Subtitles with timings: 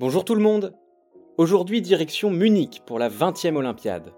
[0.00, 0.72] Bonjour tout le monde
[1.36, 4.14] Aujourd'hui direction Munich pour la 20e Olympiade.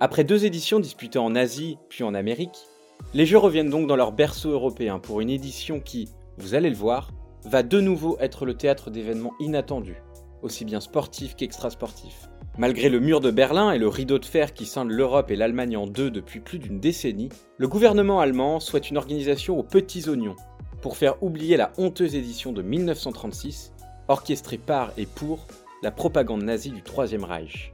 [0.00, 2.58] Après deux éditions disputées en Asie puis en Amérique,
[3.14, 6.08] les Jeux reviennent donc dans leur berceau européen pour une édition qui,
[6.38, 7.12] vous allez le voir,
[7.44, 10.02] va de nouveau être le théâtre d'événements inattendus,
[10.42, 12.28] aussi bien sportifs qu'extrasportifs.
[12.58, 15.76] Malgré le mur de Berlin et le rideau de fer qui scinde l'Europe et l'Allemagne
[15.76, 17.28] en deux depuis plus d'une décennie,
[17.58, 20.34] le gouvernement allemand souhaite une organisation aux petits oignons
[20.82, 23.72] pour faire oublier la honteuse édition de 1936
[24.08, 25.46] orchestré par et pour
[25.82, 27.72] la propagande nazie du Troisième Reich.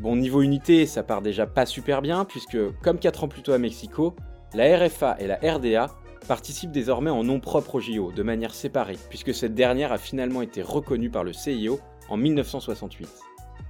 [0.00, 3.52] Bon, niveau unité, ça part déjà pas super bien, puisque, comme 4 ans plus tôt
[3.52, 4.14] à Mexico,
[4.54, 5.90] la RFA et la RDA
[6.26, 10.42] participent désormais en nom propre au JO, de manière séparée, puisque cette dernière a finalement
[10.42, 13.08] été reconnue par le CIO en 1968.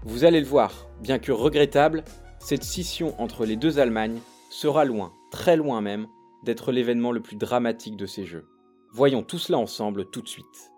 [0.04, 2.04] Vous allez le voir, bien que regrettable,
[2.38, 6.06] cette scission entre les deux Allemagnes sera loin, très loin même,
[6.44, 8.46] d'être l'événement le plus dramatique de ces Jeux.
[8.92, 10.73] Voyons tout cela ensemble tout de suite.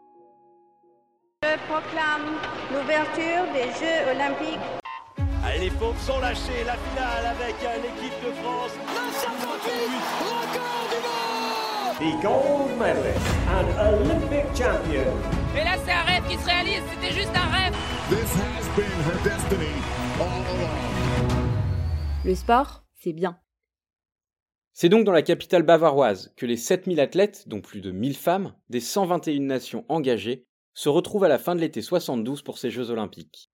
[1.56, 2.36] Je proclame
[2.70, 4.60] l'ouverture des Jeux Olympiques.
[5.42, 8.72] Allez, les pauvres sont lâchés, la finale avec l'équipe de France.
[10.28, 15.10] record du monde The gold medalist and Olympic champion.
[15.58, 17.74] Et là, c'est un rêve qui se réalise, c'était juste un rêve.
[18.10, 19.72] This has been her destiny
[20.20, 20.76] all along.
[22.24, 23.38] Le sport, c'est bien.
[24.74, 28.52] C'est donc dans la capitale bavaroise que les 7000 athlètes, dont plus de 1000 femmes,
[28.68, 32.90] des 121 nations engagées, se retrouve à la fin de l'été 72 pour ces Jeux
[32.90, 33.50] olympiques.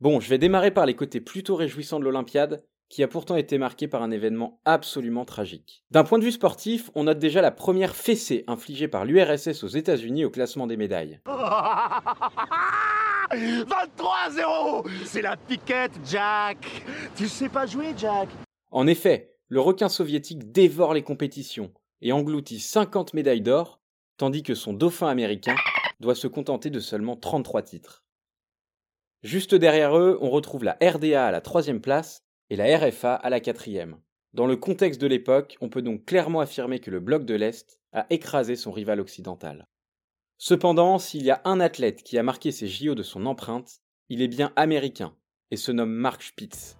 [0.00, 3.58] Bon, je vais démarrer par les côtés plutôt réjouissants de l'Olympiade, qui a pourtant été
[3.58, 5.84] marquée par un événement absolument tragique.
[5.92, 9.68] D'un point de vue sportif, on note déjà la première fessée infligée par l'URSS aux
[9.68, 11.20] États-Unis au classement des médailles.
[13.30, 18.28] 23-0 C'est la piquette, Jack Tu sais pas jouer, Jack
[18.72, 23.78] En effet, le requin soviétique dévore les compétitions et engloutit 50 médailles d'or,
[24.16, 25.54] tandis que son dauphin américain
[26.00, 28.04] doit se contenter de seulement 33 titres.
[29.22, 33.30] Juste derrière eux, on retrouve la RDA à la troisième place et la RFA à
[33.30, 33.98] la quatrième.
[34.34, 37.80] Dans le contexte de l'époque, on peut donc clairement affirmer que le bloc de l'Est
[37.92, 39.68] a écrasé son rival occidental.
[40.36, 44.20] Cependant, s'il y a un athlète qui a marqué ses JO de son empreinte, il
[44.20, 45.14] est bien américain,
[45.50, 46.76] et se nomme Mark Spitz.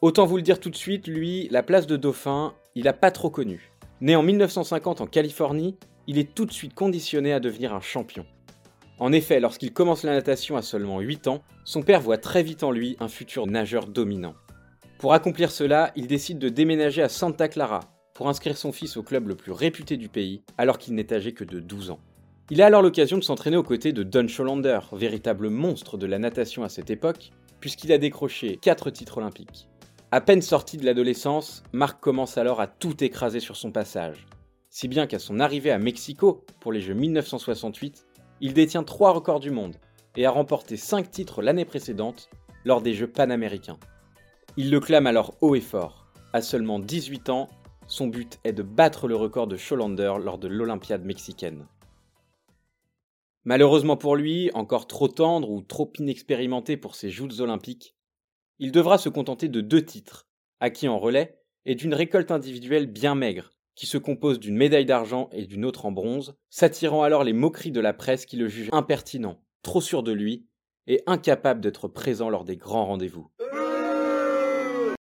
[0.00, 3.10] Autant vous le dire tout de suite, lui, la place de dauphin, il a pas
[3.10, 3.72] trop connu.
[4.00, 5.76] Né en 1950 en Californie,
[6.10, 8.26] il est tout de suite conditionné à devenir un champion.
[8.98, 12.64] En effet, lorsqu'il commence la natation à seulement 8 ans, son père voit très vite
[12.64, 14.34] en lui un futur nageur dominant.
[14.98, 17.78] Pour accomplir cela, il décide de déménager à Santa Clara
[18.12, 21.32] pour inscrire son fils au club le plus réputé du pays alors qu'il n'est âgé
[21.32, 22.00] que de 12 ans.
[22.50, 26.18] Il a alors l'occasion de s'entraîner aux côtés de Don Scholander, véritable monstre de la
[26.18, 29.68] natation à cette époque, puisqu'il a décroché 4 titres olympiques.
[30.10, 34.26] À peine sorti de l'adolescence, Marc commence alors à tout écraser sur son passage.
[34.72, 38.06] Si bien qu'à son arrivée à Mexico pour les Jeux 1968,
[38.40, 39.74] il détient 3 records du monde
[40.16, 42.30] et a remporté 5 titres l'année précédente
[42.64, 43.80] lors des Jeux panaméricains.
[44.56, 46.06] Il le clame alors haut et fort.
[46.32, 47.48] À seulement 18 ans,
[47.88, 51.66] son but est de battre le record de Scholander lors de l'Olympiade mexicaine.
[53.42, 57.96] Malheureusement pour lui, encore trop tendre ou trop inexpérimenté pour ses joutes olympiques,
[58.60, 60.28] il devra se contenter de deux titres,
[60.60, 65.30] acquis en relais, et d'une récolte individuelle bien maigre, qui se compose d'une médaille d'argent
[65.32, 68.68] et d'une autre en bronze, s'attirant alors les moqueries de la presse qui le juge
[68.72, 70.44] impertinent, trop sûr de lui,
[70.86, 73.30] et incapable d'être présent lors des grands rendez-vous.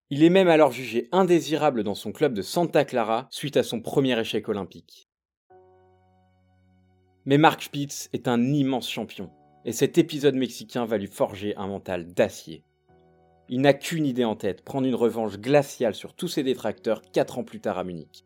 [0.10, 3.82] Il est même alors jugé indésirable dans son club de Santa Clara suite à son
[3.82, 5.10] premier échec olympique.
[7.26, 9.30] Mais Mark Spitz est un immense champion,
[9.66, 12.64] et cet épisode mexicain va lui forger un mental d'acier.
[13.50, 17.40] Il n'a qu'une idée en tête, prendre une revanche glaciale sur tous ses détracteurs 4
[17.40, 18.24] ans plus tard à Munich.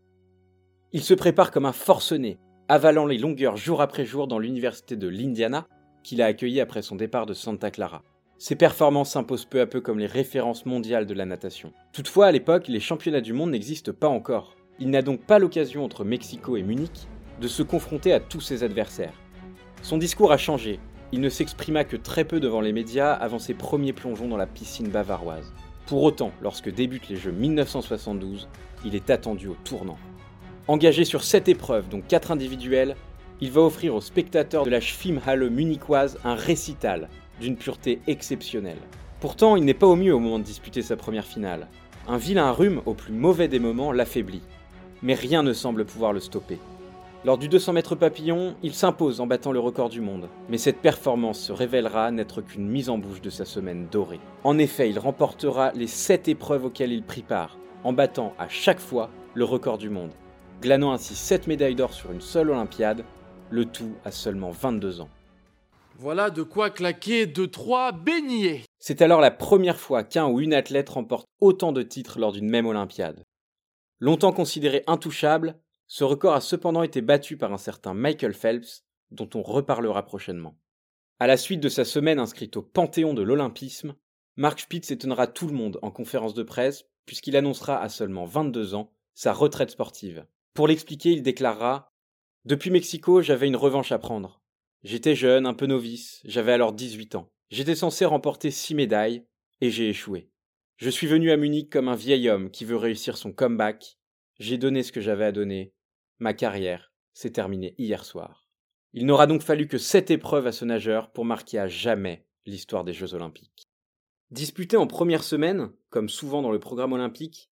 [0.96, 2.38] Il se prépare comme un forcené,
[2.70, 5.66] avalant les longueurs jour après jour dans l'université de l'Indiana,
[6.04, 8.04] qu'il a accueilli après son départ de Santa Clara.
[8.38, 11.74] Ses performances s'imposent peu à peu comme les références mondiales de la natation.
[11.94, 14.56] Toutefois, à l'époque, les championnats du monde n'existent pas encore.
[14.78, 17.08] Il n'a donc pas l'occasion entre Mexico et Munich
[17.42, 19.20] de se confronter à tous ses adversaires.
[19.82, 20.80] Son discours a changé,
[21.12, 24.46] il ne s'exprima que très peu devant les médias avant ses premiers plongeons dans la
[24.46, 25.54] piscine bavaroise.
[25.88, 28.48] Pour autant, lorsque débutent les Jeux 1972,
[28.86, 29.98] il est attendu au tournant.
[30.70, 32.96] Engagé sur 7 épreuves, dont 4 individuelles,
[33.42, 37.10] il va offrir aux spectateurs de la Schwimmhalle munichoise un récital
[37.42, 38.78] d'une pureté exceptionnelle.
[39.20, 41.68] Pourtant, il n'est pas au mieux au moment de disputer sa première finale.
[42.08, 44.42] Un vilain rhume, au plus mauvais des moments, l'affaiblit.
[45.02, 46.60] Mais rien ne semble pouvoir le stopper.
[47.26, 50.30] Lors du 200 mètres papillon, il s'impose en battant le record du monde.
[50.48, 54.22] Mais cette performance se révélera n'être qu'une mise en bouche de sa semaine dorée.
[54.46, 58.80] En effet, il remportera les 7 épreuves auxquelles il prit part, en battant à chaque
[58.80, 60.12] fois le record du monde,
[60.64, 63.04] glanant ainsi 7 médailles d'or sur une seule Olympiade,
[63.52, 65.10] le tout à seulement 22 ans.
[65.98, 68.64] Voilà de quoi claquer deux trois beignets.
[68.80, 72.50] C'est alors la première fois qu'un ou une athlète remporte autant de titres lors d'une
[72.50, 73.26] même Olympiade.
[74.00, 79.30] Longtemps considéré intouchable, ce record a cependant été battu par un certain Michael Phelps, dont
[79.36, 80.56] on reparlera prochainement.
[81.20, 83.96] À la suite de sa semaine inscrite au panthéon de l'Olympisme,
[84.38, 88.76] Mark Spitz étonnera tout le monde en conférence de presse puisqu'il annoncera à seulement 22
[88.76, 90.26] ans sa retraite sportive.
[90.54, 91.92] Pour l'expliquer, il déclarera
[92.46, 94.42] Depuis Mexico, j'avais une revanche à prendre.
[94.84, 97.32] J'étais jeune, un peu novice, j'avais alors 18 ans.
[97.50, 99.26] J'étais censé remporter six médailles,
[99.62, 100.30] et j'ai échoué.
[100.78, 103.98] Je suis venu à Munich comme un vieil homme qui veut réussir son comeback.
[104.40, 105.74] J'ai donné ce que j'avais à donner.
[106.20, 108.48] Ma carrière s'est terminée hier soir.
[108.94, 112.84] Il n'aura donc fallu que sept épreuves à ce nageur pour marquer à jamais l'histoire
[112.84, 113.70] des Jeux olympiques.
[114.30, 117.50] Disputées en première semaine, comme souvent dans le programme olympique,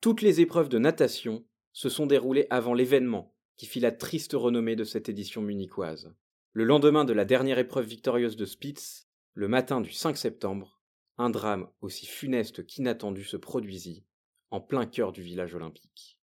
[0.00, 4.76] toutes les épreuves de natation se sont déroulées avant l'événement qui fit la triste renommée
[4.76, 6.14] de cette édition munichoise.
[6.52, 10.80] Le lendemain de la dernière épreuve victorieuse de Spitz, le matin du 5 septembre,
[11.18, 14.04] un drame aussi funeste qu'inattendu se produisit
[14.50, 16.18] en plein cœur du village olympique.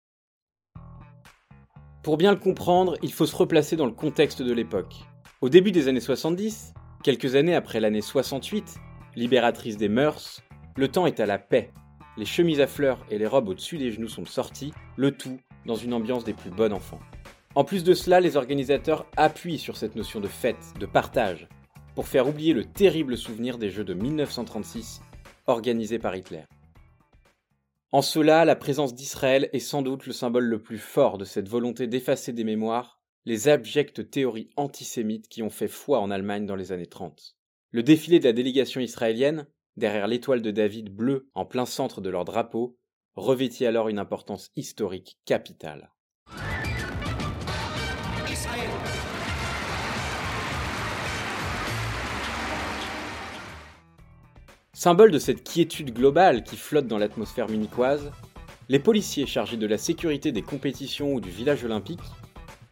[2.03, 4.95] Pour bien le comprendre, il faut se replacer dans le contexte de l'époque.
[5.41, 8.77] Au début des années 70, quelques années après l'année 68,
[9.17, 10.43] libératrice des mœurs,
[10.77, 11.73] le temps est à la paix.
[12.17, 15.77] Les chemises à fleurs et les robes au-dessus des genoux sont sorties, le tout dans
[15.77, 17.01] une ambiance des plus bonnes enfants.
[17.55, 21.49] En plus de cela, les organisateurs appuient sur cette notion de fête, de partage,
[21.95, 25.01] pour faire oublier le terrible souvenir des Jeux de 1936
[25.47, 26.45] organisés par Hitler.
[27.93, 31.49] En cela, la présence d'Israël est sans doute le symbole le plus fort de cette
[31.49, 36.57] volonté d'effacer des mémoires les abjectes théories antisémites qui ont fait foi en Allemagne dans
[36.57, 37.37] les années 30.
[37.71, 42.11] Le défilé de la délégation israélienne, derrière l'étoile de David bleue en plein centre de
[42.11, 42.77] leur drapeau,
[43.15, 45.91] revêtit alors une importance historique capitale.
[54.75, 58.11] Symbole de cette quiétude globale qui flotte dans l'atmosphère munichoise,
[58.69, 62.01] les policiers chargés de la sécurité des compétitions ou du village olympique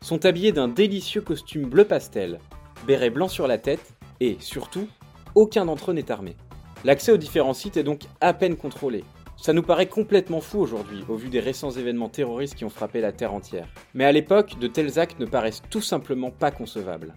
[0.01, 2.41] sont habillés d'un délicieux costume bleu pastel,
[2.87, 4.89] béret blanc sur la tête et, surtout,
[5.35, 6.37] aucun d'entre eux n'est armé.
[6.83, 9.05] L'accès aux différents sites est donc à peine contrôlé.
[9.37, 13.03] Ça nous paraît complètement fou aujourd'hui au vu des récents événements terroristes qui ont frappé
[13.03, 13.69] la Terre entière.
[13.93, 17.15] Mais à l'époque, de tels actes ne paraissent tout simplement pas concevables.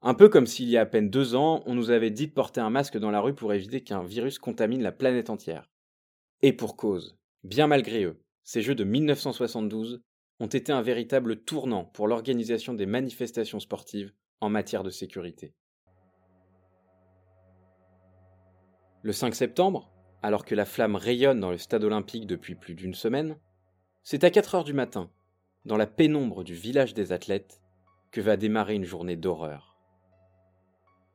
[0.00, 2.32] Un peu comme s'il y a à peine deux ans, on nous avait dit de
[2.32, 5.68] porter un masque dans la rue pour éviter qu'un virus contamine la planète entière.
[6.40, 10.00] Et pour cause, bien malgré eux, ces Jeux de 1972
[10.40, 15.52] ont été un véritable tournant pour l'organisation des manifestations sportives en matière de sécurité.
[19.02, 19.90] Le 5 septembre,
[20.22, 23.36] alors que la flamme rayonne dans le stade olympique depuis plus d'une semaine,
[24.02, 25.08] c'est à 4 heures du matin,
[25.64, 27.60] dans la pénombre du village des athlètes,
[28.10, 29.76] que va démarrer une journée d'horreur.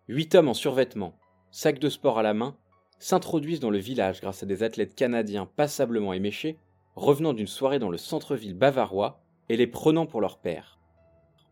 [0.07, 1.17] Huit hommes en survêtement,
[1.51, 2.55] sacs de sport à la main,
[2.99, 6.57] s'introduisent dans le village grâce à des athlètes canadiens passablement éméchés,
[6.95, 10.79] revenant d'une soirée dans le centre-ville bavarois et les prenant pour leur père.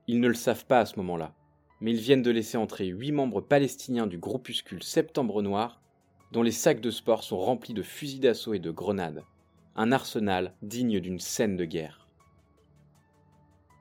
[0.08, 1.34] Ils ne le savent pas à ce moment-là,
[1.82, 5.82] mais ils viennent de laisser entrer huit membres palestiniens du groupuscule Septembre Noir,
[6.32, 9.24] dont les sacs de sport sont remplis de fusils d'assaut et de grenades,
[9.76, 12.08] un arsenal digne d'une scène de guerre.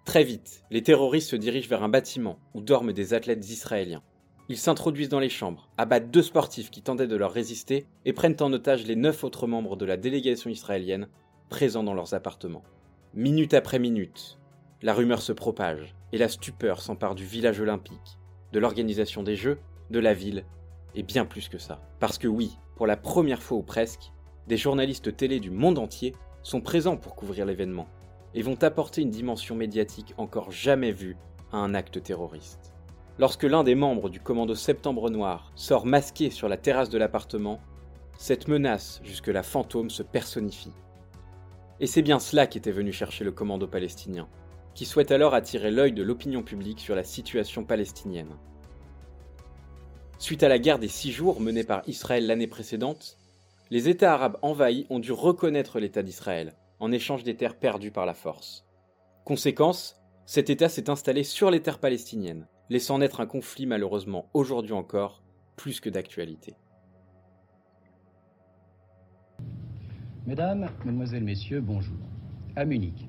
[0.05, 4.03] Très vite, les terroristes se dirigent vers un bâtiment où dorment des athlètes israéliens.
[4.49, 8.37] Ils s'introduisent dans les chambres, abattent deux sportifs qui tentaient de leur résister et prennent
[8.41, 11.09] en otage les neuf autres membres de la délégation israélienne
[11.49, 12.65] présents dans leurs appartements.
[13.15, 14.39] Minute après minute,
[14.83, 18.19] la rumeur se propage et la stupeur s'empare du village olympique,
[18.53, 19.59] de l'organisation des Jeux,
[19.91, 20.45] de la ville
[20.95, 21.81] et bien plus que ça.
[21.99, 24.13] Parce que oui, pour la première fois ou presque,
[24.47, 27.89] des journalistes télé du monde entier sont présents pour couvrir l'événement
[28.35, 31.17] et vont apporter une dimension médiatique encore jamais vue
[31.53, 32.73] à un acte terroriste.
[33.19, 37.61] Lorsque l'un des membres du commando Septembre Noir sort masqué sur la terrasse de l'appartement,
[38.17, 40.73] cette menace jusque-là fantôme se personnifie.
[41.81, 44.29] Et c'est bien cela qu'était venu chercher le commando palestinien,
[44.75, 48.37] qui souhaite alors attirer l'œil de l'opinion publique sur la situation palestinienne.
[50.21, 53.17] Suite à la guerre des six jours menée par Israël l'année précédente,
[53.71, 58.05] les États arabes envahis ont dû reconnaître l'État d'Israël en échange des terres perdues par
[58.05, 58.67] la force.
[59.25, 59.97] Conséquence,
[60.27, 65.23] cet État s'est installé sur les terres palestiniennes, laissant naître un conflit malheureusement aujourd'hui encore
[65.57, 66.55] plus que d'actualité.
[70.27, 71.97] Mesdames, Mesdemoiselles, Messieurs, bonjour.
[72.57, 73.09] À Munich,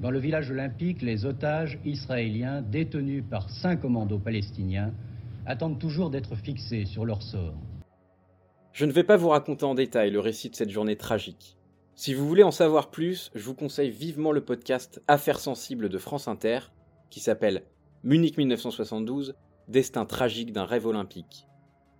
[0.00, 4.92] dans le village olympique, les otages israéliens détenus par cinq commandos palestiniens
[5.46, 7.54] attendent toujours d'être fixés sur leur sort.
[8.72, 11.56] Je ne vais pas vous raconter en détail le récit de cette journée tragique.
[11.94, 15.98] Si vous voulez en savoir plus, je vous conseille vivement le podcast Affaires sensibles de
[15.98, 16.60] France Inter,
[17.10, 17.64] qui s'appelle
[18.04, 19.34] Munich 1972
[19.68, 21.46] Destin tragique d'un rêve olympique,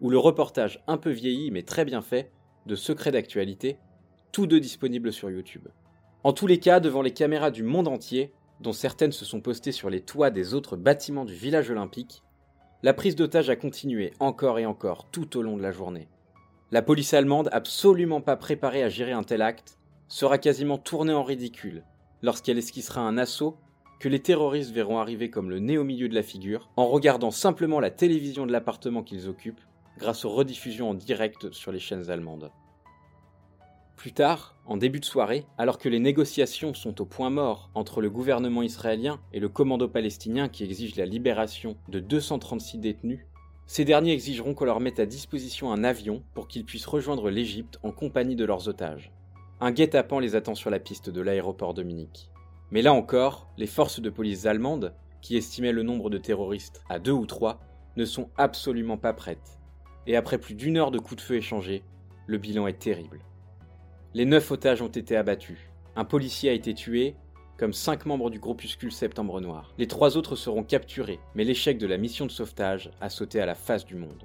[0.00, 2.32] ou le reportage un peu vieilli mais très bien fait
[2.66, 3.78] de Secrets d'actualité,
[4.32, 5.68] tous deux disponibles sur YouTube.
[6.24, 9.72] En tous les cas, devant les caméras du monde entier, dont certaines se sont postées
[9.72, 12.22] sur les toits des autres bâtiments du village olympique,
[12.82, 16.08] la prise d'otage a continué encore et encore tout au long de la journée.
[16.70, 21.22] La police allemande, absolument pas préparée à gérer un tel acte, sera quasiment tournée en
[21.22, 21.84] ridicule
[22.22, 23.56] lorsqu'elle esquissera un assaut
[23.98, 27.30] que les terroristes verront arriver comme le nez au milieu de la figure en regardant
[27.30, 29.60] simplement la télévision de l'appartement qu'ils occupent
[29.98, 32.50] grâce aux rediffusions en direct sur les chaînes allemandes.
[34.00, 38.00] Plus tard, en début de soirée, alors que les négociations sont au point mort entre
[38.00, 43.26] le gouvernement israélien et le commando palestinien qui exige la libération de 236 détenus,
[43.66, 47.78] ces derniers exigeront qu'on leur mette à disposition un avion pour qu'ils puissent rejoindre l'Égypte
[47.82, 49.12] en compagnie de leurs otages.
[49.60, 52.30] Un guet-apens les attend sur la piste de l'aéroport de Munich.
[52.70, 56.98] Mais là encore, les forces de police allemandes, qui estimaient le nombre de terroristes à
[56.98, 57.60] deux ou trois,
[57.96, 59.58] ne sont absolument pas prêtes.
[60.06, 61.84] Et après plus d'une heure de coups de feu échangés,
[62.26, 63.20] le bilan est terrible.
[64.12, 65.70] Les neuf otages ont été abattus.
[65.94, 67.14] Un policier a été tué,
[67.56, 69.72] comme cinq membres du groupuscule Septembre Noir.
[69.78, 73.46] Les trois autres seront capturés, mais l'échec de la mission de sauvetage a sauté à
[73.46, 74.24] la face du monde.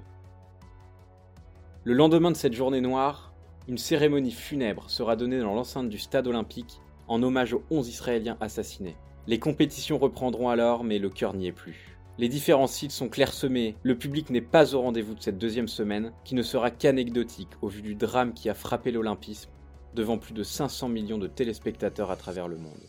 [1.84, 3.32] Le lendemain de cette journée noire,
[3.68, 8.38] une cérémonie funèbre sera donnée dans l'enceinte du stade olympique en hommage aux 11 Israéliens
[8.40, 8.96] assassinés.
[9.28, 11.96] Les compétitions reprendront alors, mais le cœur n'y est plus.
[12.18, 16.12] Les différents sites sont clairsemés, le public n'est pas au rendez-vous de cette deuxième semaine,
[16.24, 19.50] qui ne sera qu'anecdotique au vu du drame qui a frappé l'Olympisme
[19.96, 22.86] devant plus de 500 millions de téléspectateurs à travers le monde.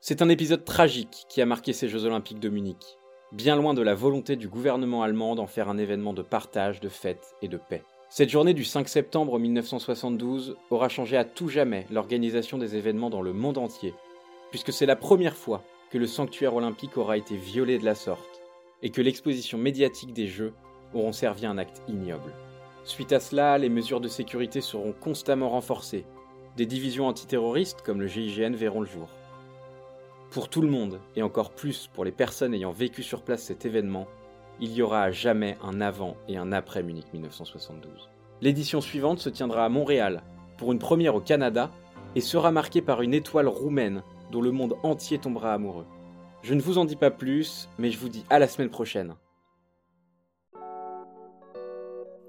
[0.00, 2.96] C'est un épisode tragique qui a marqué ces Jeux olympiques de Munich,
[3.32, 6.88] bien loin de la volonté du gouvernement allemand d'en faire un événement de partage, de
[6.88, 7.82] fête et de paix.
[8.08, 13.22] Cette journée du 5 septembre 1972 aura changé à tout jamais l'organisation des événements dans
[13.22, 13.94] le monde entier,
[14.50, 18.42] puisque c'est la première fois que le sanctuaire olympique aura été violé de la sorte,
[18.82, 20.54] et que l'exposition médiatique des Jeux
[20.94, 22.32] auront servi un acte ignoble.
[22.84, 26.06] Suite à cela, les mesures de sécurité seront constamment renforcées.
[26.56, 29.08] Des divisions antiterroristes comme le GIGN verront le jour.
[30.30, 33.66] Pour tout le monde, et encore plus pour les personnes ayant vécu sur place cet
[33.66, 34.06] événement,
[34.60, 38.10] il y aura à jamais un avant et un après Munich 1972.
[38.40, 40.22] L'édition suivante se tiendra à Montréal,
[40.56, 41.70] pour une première au Canada,
[42.14, 45.86] et sera marquée par une étoile roumaine dont le monde entier tombera amoureux.
[46.42, 49.14] Je ne vous en dis pas plus, mais je vous dis à la semaine prochaine.